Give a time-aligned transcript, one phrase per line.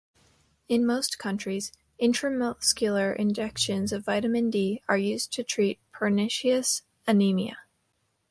[0.67, 7.59] In most countries, intramuscular injections of vitamin B are used to treat pernicious anemia.